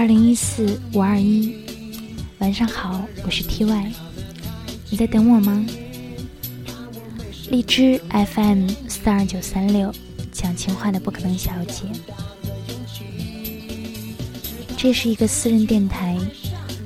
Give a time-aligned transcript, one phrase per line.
[0.00, 1.54] 二零一四五二一，
[2.38, 3.92] 晚上好，我是 T Y，
[4.88, 5.62] 你在等我吗？
[7.50, 9.92] 荔枝 FM 四二九三六，
[10.32, 11.82] 讲情话的不可能小姐，
[14.74, 16.16] 这是一个私人电台，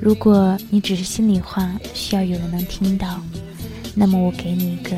[0.01, 3.21] 如果你只是心里话，需要有人能听到，
[3.93, 4.91] 那么我给你一个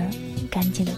[0.50, 0.91] 干净的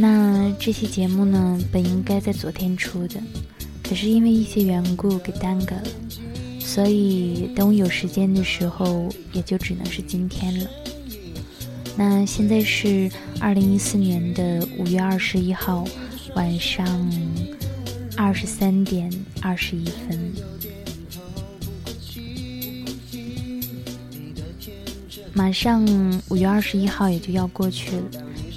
[0.00, 3.20] 那这期节目呢，本应该在昨天出的，
[3.82, 5.88] 可是因为一些缘故给耽搁了，
[6.60, 10.70] 所以等我有时间的时候，也就只能是今天了。
[11.96, 13.10] 那现在是
[13.40, 15.84] 二零一四年的五月二十一号
[16.36, 16.86] 晚上
[18.16, 19.10] 二十三点
[19.42, 20.32] 二十一分，
[25.32, 25.84] 马上
[26.28, 28.04] 五月二十一号也就要过去了。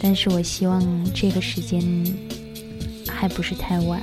[0.04, 0.82] 但是我希望
[1.14, 1.82] 这个时间
[3.08, 4.02] 还不是太晚。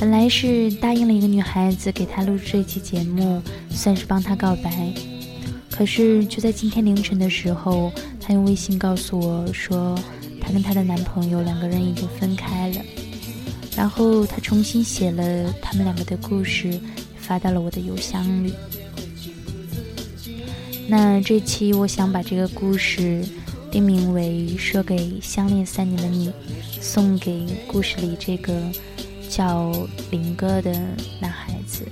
[0.00, 3.40] 本来是答应了一个女孩子给她录这期节目，
[3.70, 4.92] 算是帮她告白。
[5.70, 9.96] 可是就在今天凌晨的时候，她用微信告诉我说，
[10.40, 12.80] 她跟她的男朋友两个人已经分开了。
[13.76, 16.78] 然后她重新写了他们两个的故事，
[17.16, 18.52] 发到了我的邮箱里。
[20.88, 23.24] 那这期我想把这个故事
[23.70, 26.28] 定名为《说给相恋三年的你》，
[26.80, 28.54] 送给故事里这个
[29.28, 29.72] 叫
[30.10, 30.72] 林哥的
[31.20, 31.84] 男孩子。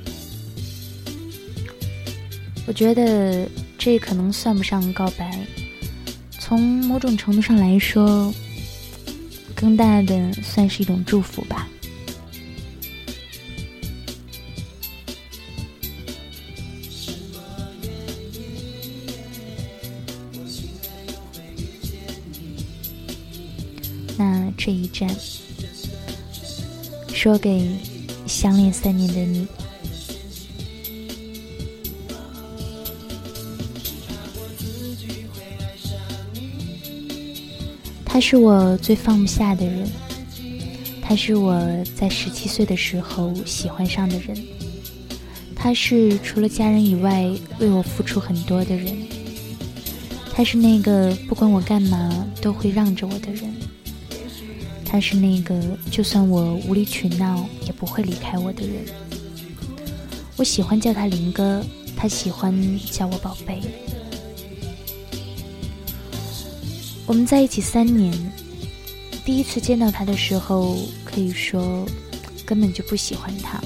[2.66, 5.44] 我觉得这可能算不上告白，
[6.38, 8.32] 从某种程度上来说，
[9.54, 11.68] 更大的算是一种祝福吧。
[24.94, 25.10] 站，
[27.12, 27.68] 说给
[28.26, 29.46] 相恋三年的你。
[38.04, 39.90] 他是我最放不下的人，
[41.02, 41.60] 他是我
[41.96, 44.40] 在十七岁的时候喜欢上的人，
[45.56, 47.28] 他是除了家人以外
[47.58, 48.96] 为我付出很多的人，
[50.32, 53.53] 他是那个不管我干嘛都会让着我的人。
[54.94, 55.60] 他是那个
[55.90, 58.84] 就算我无理取闹也不会离开我的人。
[60.36, 61.66] 我喜欢叫他林哥，
[61.96, 63.60] 他喜欢叫我宝贝。
[67.06, 68.16] 我们在一起三年，
[69.24, 71.84] 第一次见到他的时候，可以说
[72.46, 73.60] 根本就不喜欢他。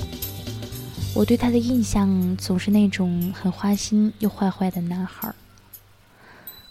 [1.15, 5.31] 我对他的印象总是那种很花心又坏坏的男孩。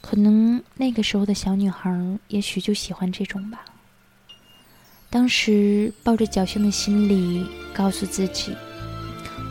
[0.01, 3.63] 可能那个时候的小女孩，也许就喜欢这种吧。
[5.09, 8.53] 当时抱着侥幸的心理，告诉自己，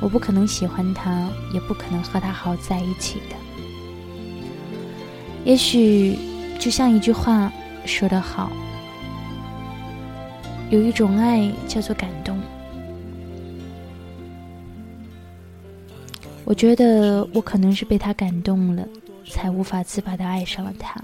[0.01, 3.37] 我不可能喜欢他，也不可能和他好在一起的。
[5.45, 6.19] 也许
[6.59, 7.51] 就像一句话
[7.85, 8.53] 说得好，
[10.71, 12.39] 有一种爱叫做感动。
[16.45, 18.87] 我觉得我可能是被他感动了，
[19.29, 21.03] 才无法自拔的爱上了他。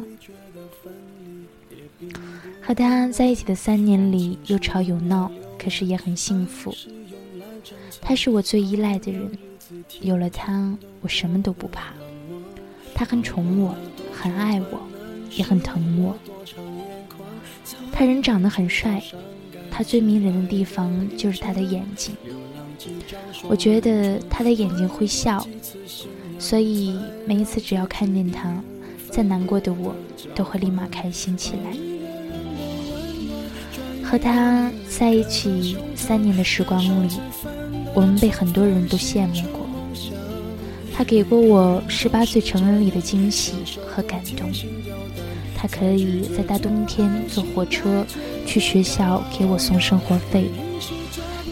[2.64, 6.72] 和他在一起的三年里，有吵有闹，可是也很幸福。
[8.00, 9.30] 他是我最依赖的人，
[10.00, 11.92] 有了他，我什么都不怕。
[12.94, 13.74] 他很宠我，
[14.12, 14.80] 很爱我，
[15.36, 16.16] 也很疼我。
[17.90, 19.02] 他人长得很帅，
[19.70, 22.14] 他最迷人的地方就是他的眼睛。
[23.48, 25.44] 我觉得他的眼睛会笑，
[26.38, 28.62] 所以每一次只要看见他，
[29.10, 29.94] 再难过的我
[30.34, 31.91] 都会立马开心起来。
[34.12, 36.78] 和他在一起三年的时光
[37.08, 37.18] 里，
[37.94, 39.66] 我们被很多人都羡慕过。
[40.92, 43.54] 他给过我十八岁成人礼的惊喜
[43.86, 44.52] 和感动。
[45.56, 48.04] 他可以在大冬天坐火车
[48.44, 50.44] 去学校给我送生活费。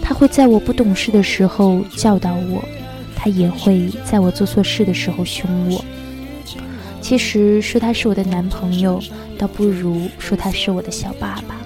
[0.02, 2.62] 他会在我不懂事的时候教导我，
[3.16, 5.82] 他也会在我做错事的时候凶我。
[7.00, 9.02] 其实说他是我的男朋友，
[9.38, 11.56] 倒不如说他是我的小爸爸。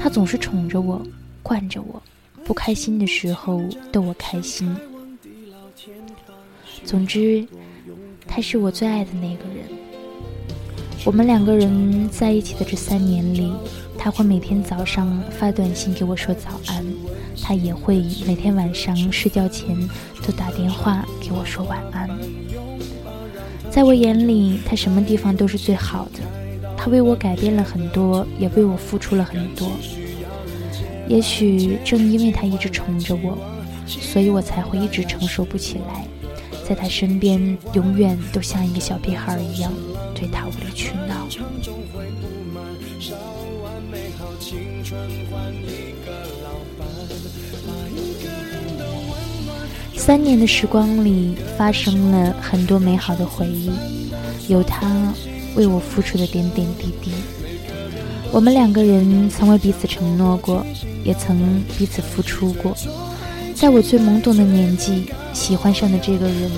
[0.00, 1.02] 他总是宠着我，
[1.42, 2.00] 惯着我，
[2.44, 3.60] 不开心的时候
[3.90, 4.74] 逗我开心。
[6.84, 7.46] 总之，
[8.26, 9.66] 他是我最爱的那个人。
[11.04, 13.52] 我们两个人在一起的这三年里，
[13.96, 16.84] 他会每天早上发短信给我说早安，
[17.42, 19.76] 他也会每天晚上睡觉前
[20.24, 22.08] 都打电话给我说晚安。
[23.70, 26.37] 在我眼里，他什么地方都是最好的。
[26.78, 29.68] 他为我改变了很多，也为我付出了很多。
[31.08, 33.36] 也许正因为他一直宠着我，
[33.86, 36.06] 所以我才会一直承受不起来，
[36.66, 39.72] 在他身边永远都像一个小屁孩一样，
[40.14, 41.26] 对他无理取闹。
[49.96, 53.70] 三年的时光里，发生了很多美好的回忆，
[54.46, 55.12] 有他
[55.56, 57.10] 为我付出的点点滴滴。
[58.30, 60.64] 我们两个人曾为彼此承诺过，
[61.04, 62.76] 也曾彼此付出过。
[63.54, 66.50] 在我最懵懂的年纪，喜欢上的这个人，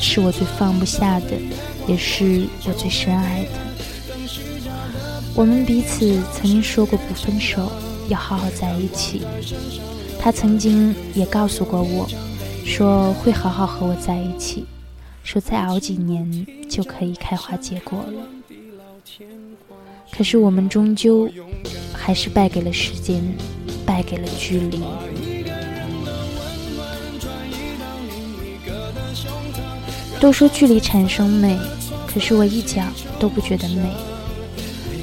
[0.00, 1.28] 是我最放不下的，
[1.86, 3.50] 也是我最深爱的。
[5.34, 7.72] 我们彼此曾经说过不分手，
[8.08, 9.22] 要好好在一起。
[10.20, 12.08] 他曾经也告诉过我。
[12.66, 14.64] 说会好好和我在一起，
[15.22, 18.26] 说再熬几年就可以开花结果了。
[20.10, 21.30] 可是我们终究
[21.92, 23.22] 还是败给了时间，
[23.86, 24.82] 败给了距离。
[30.18, 31.56] 都说距离产生美，
[32.08, 32.84] 可是我一点
[33.20, 33.82] 都不觉得美。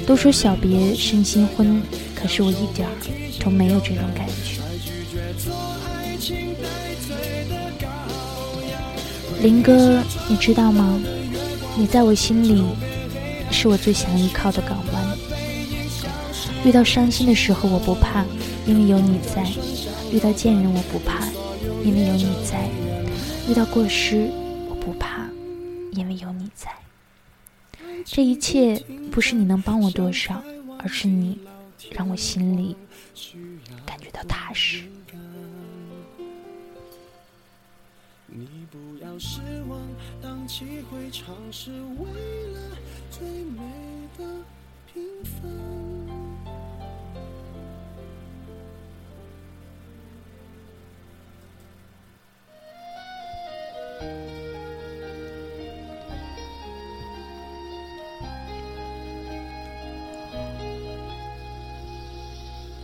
[0.06, 1.80] 都说小别胜新婚，
[2.14, 2.86] 可是我一点
[3.40, 4.60] 都没有这种感觉。
[9.40, 11.00] 林哥，你知道吗？
[11.76, 12.62] 你在我心里
[13.50, 15.18] 是我最想依靠的港湾。
[16.64, 18.24] 遇到伤心的时候我不怕，
[18.66, 19.42] 因为有你在；
[20.12, 21.26] 遇到贱人我不怕，
[21.82, 22.68] 因为有你在；
[23.50, 24.30] 遇到过失
[24.68, 25.26] 我不怕，
[25.92, 26.70] 因为有你在。
[28.04, 28.80] 这一切
[29.10, 30.42] 不是你能帮我多少，
[30.78, 31.38] 而是你
[31.90, 32.76] 让我心里
[33.86, 34.82] 感觉到踏实。
[38.34, 39.78] 你不要失望，
[40.22, 42.06] 当机会尝试，为
[42.54, 42.60] 了
[43.10, 43.60] 最美
[44.16, 44.24] 的
[44.90, 45.42] 平凡。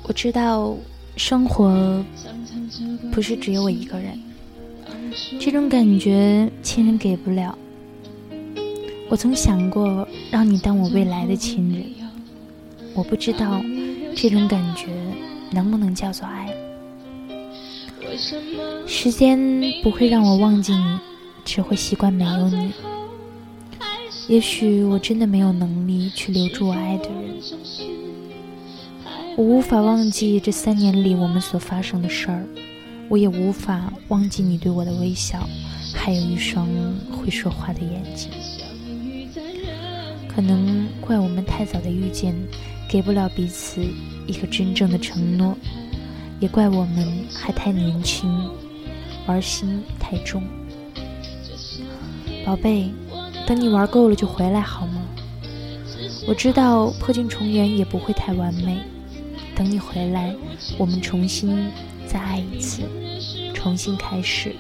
[0.02, 0.76] 我知道，
[1.16, 2.04] 生活
[3.10, 4.27] 不是只有我一个人。
[5.38, 7.56] 这种感觉，亲人给不了。
[9.08, 11.84] 我曾想过让你当我未来的亲人，
[12.94, 13.62] 我不知道
[14.14, 14.88] 这种感觉
[15.50, 16.54] 能不能叫做爱。
[18.86, 19.38] 时间
[19.82, 20.98] 不会让我忘记你，
[21.44, 22.72] 只会习惯没有你。
[24.26, 27.38] 也许我真的没有能力去留住我爱的人，
[29.36, 32.44] 我无法忘记这三年里我们所发生的事儿。
[33.08, 35.48] 我也无法忘记你对我的微笑，
[35.94, 36.66] 还有一双
[37.10, 38.30] 会说话的眼睛。
[40.28, 42.34] 可能怪我们太早的遇见，
[42.88, 43.82] 给不了彼此
[44.26, 45.54] 一个真正的承诺；
[46.38, 48.30] 也怪我们还太年轻，
[49.26, 50.42] 玩心太重。
[52.44, 52.90] 宝贝，
[53.46, 55.02] 等你玩够了就回来好吗？
[56.28, 58.78] 我知道破镜重圆也不会太完美。
[59.58, 60.32] 等你回来，
[60.78, 61.68] 我们重新。
[62.06, 62.82] 再爱一次，
[63.52, 64.54] 重新开始。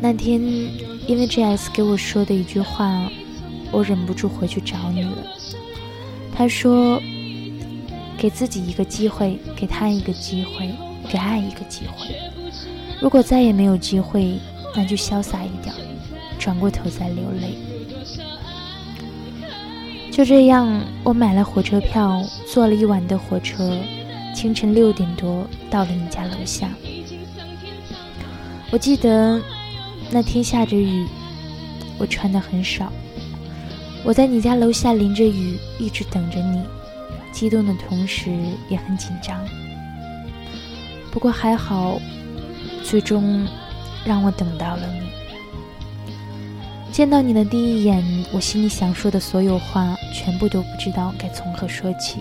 [0.00, 0.42] 那天，
[1.06, 3.08] 因为 J.S 给我说的一句话，
[3.70, 5.16] 我忍不住回去找你了。
[6.34, 7.00] 他说
[8.18, 10.70] ：“给自己一个机会，给他一个机会，
[11.08, 12.14] 给爱一个机会。
[13.00, 14.40] 如果再也没有机会，
[14.74, 15.72] 那就潇洒一点，
[16.36, 17.56] 转过头再流泪。”
[20.12, 23.74] 就这样，我买了火车票，坐了一晚的火车。
[24.34, 26.68] 清晨六点多到了你家楼下，
[28.70, 29.40] 我记得
[30.10, 31.06] 那天下着雨，
[31.98, 32.92] 我穿的很少。
[34.04, 36.62] 我在你家楼下淋着雨，一直等着你，
[37.30, 38.30] 激动的同时
[38.68, 39.38] 也很紧张。
[41.10, 41.98] 不过还好，
[42.82, 43.46] 最终
[44.04, 45.11] 让我等到了你。
[46.92, 52.18] 见到你的第一眼，我心里想说的所有话，全部都不知道该从何说起。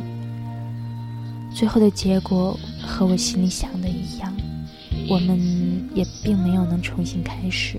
[1.54, 4.34] 最后的结果和我心里想的一样，
[5.10, 5.38] 我们
[5.94, 7.78] 也并没有能重新开始。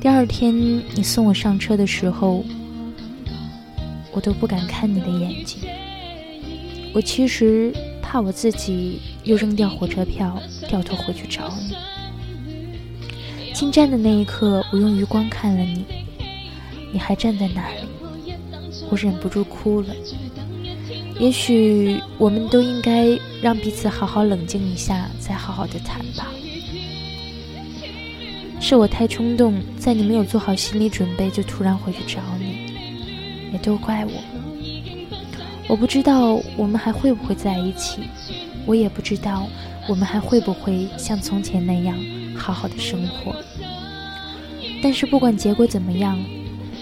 [0.00, 0.54] 第二天
[0.94, 2.42] 你送我上车的时候，
[4.10, 5.60] 我都不敢看你的眼睛。
[6.94, 7.70] 我其实
[8.00, 11.76] 怕我自己又扔掉火车票，掉头回去找你。
[13.58, 15.84] 进站的那一刻，我用余光看了你，
[16.92, 18.32] 你还站在那里，
[18.88, 19.88] 我忍不住哭了。
[21.18, 26.28] 也许我们都应该让彼此好好冷静一下，再好好的谈吧。
[28.60, 34.12] 是我太冲动，在你没有做好心理准备就突然回去找你，也都怪我。
[35.66, 38.02] 我不知道我们还会不会在一起，
[38.66, 39.48] 我也不知道
[39.88, 41.98] 我们还会不会像从前那样
[42.38, 43.34] 好好的生活。
[44.80, 46.16] 但是不管结果怎么样，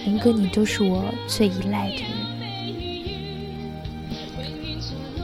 [0.04, 2.04] 林哥，你都是我最依赖的人，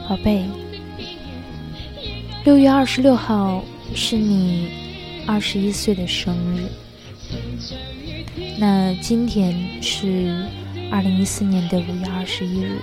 [0.09, 0.43] 宝贝。
[2.43, 3.63] 六月二十六号
[3.95, 4.67] 是你
[5.25, 6.67] 二十一岁的生日，
[8.59, 10.45] 那今天是
[10.91, 12.81] 二零一四年的五月二十一日，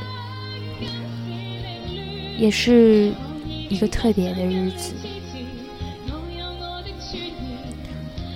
[2.38, 3.12] 也是
[3.68, 4.94] 一个特别的日子。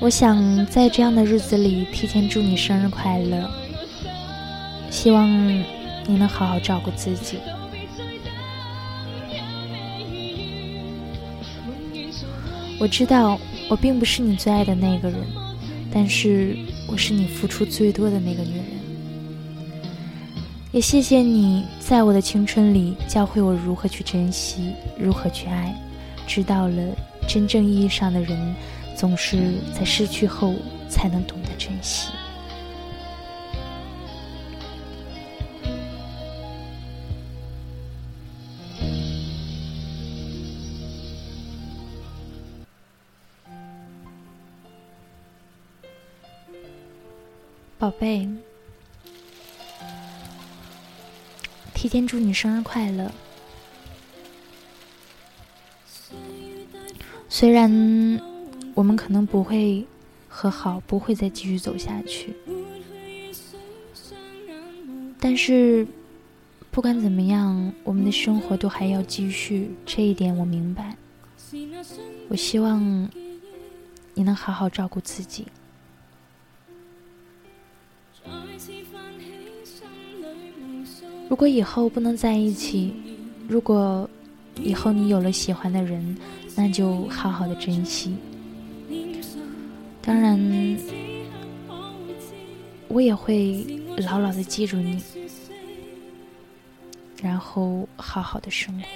[0.05, 3.51] 我想在这样的日子里提前祝你生日快乐，
[4.91, 7.39] 希望你能好好照顾自己。
[12.79, 15.21] 我知道我并不是你最爱的那个人，
[15.91, 16.55] 但是
[16.87, 18.67] 我是你付出最多的那个女人。
[20.71, 25.75] 也谢谢你在我的青春里教会我如何去珍惜，如何去爱，
[26.27, 26.95] 知道了
[27.27, 28.55] 真正意义上的人。
[28.97, 30.55] 总是在失去后
[30.89, 32.09] 才能懂得珍惜，
[47.79, 48.27] 宝贝，
[51.75, 53.11] 提前祝你生日快乐。
[57.29, 58.34] 虽然。
[58.75, 59.85] 我们可能不会
[60.29, 62.35] 和好，不会再继续走下去。
[65.21, 65.87] 但是，
[66.71, 69.71] 不管怎么样，我们的生活都还要继续。
[69.87, 70.97] 这一点我明白。
[72.29, 73.09] 我希望
[74.13, 75.47] 你能好好照顾自己。
[81.29, 82.93] 如果以后不能在一起，
[83.49, 84.09] 如果
[84.57, 86.17] 以后你有了喜欢的人，
[86.55, 88.15] 那就好好的珍惜。
[90.07, 90.39] 当然，
[92.89, 93.65] 我也会
[93.97, 95.03] 牢牢的记住你，
[97.23, 98.87] 然后好好的生活。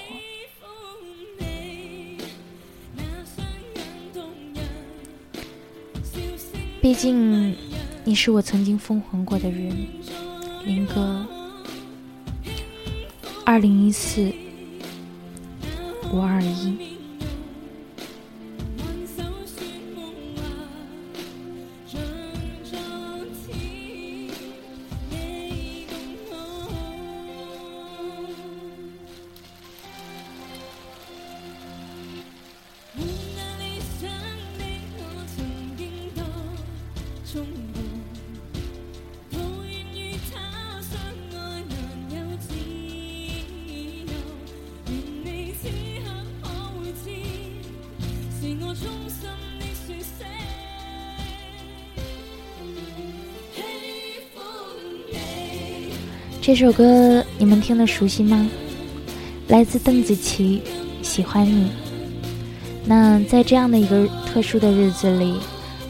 [6.83, 7.57] 毕竟，
[8.05, 9.75] 你是我曾经疯狂过的人，
[10.67, 11.27] 林哥。
[13.47, 14.31] 二零一四
[16.13, 16.98] 五二一。
[56.49, 58.49] 这首歌你们听得熟悉吗？
[59.49, 60.63] 来自邓紫棋，
[61.07, 61.67] 《喜欢你》。
[62.87, 65.35] 那在这样的一个特殊的日子里，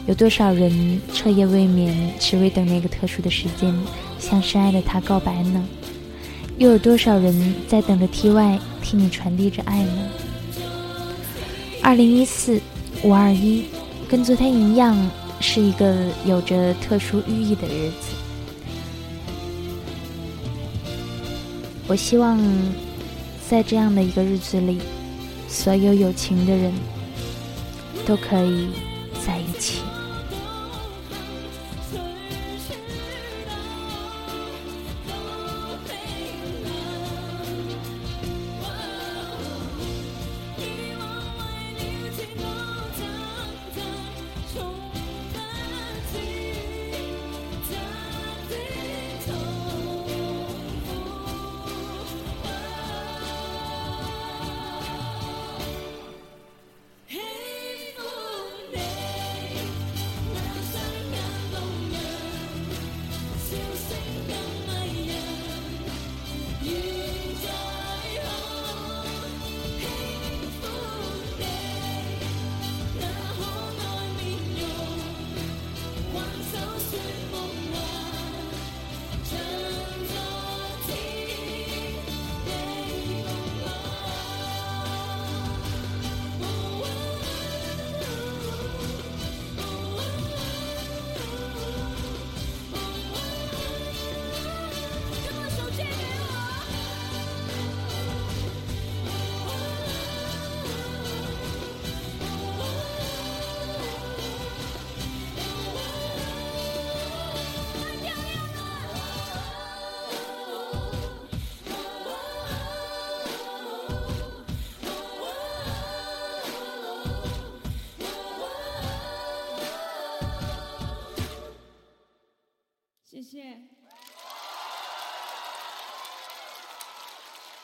[0.05, 3.73] 有多少人彻夜未眠，只为等那个特殊的时间
[4.19, 5.63] 向深爱的他告白呢？
[6.57, 10.09] 又有多少人在等着 T.Y 替你传递着爱呢？
[11.81, 12.59] 二零一四
[13.01, 13.63] 五二一，
[14.09, 18.18] 跟昨天一样，是一个有着特殊寓意的日子。
[21.89, 22.39] 我希望，
[23.49, 24.77] 在这样的一个日子里，
[25.47, 26.71] 所有有情的人
[28.05, 28.67] 都可以
[29.25, 29.88] 在一起。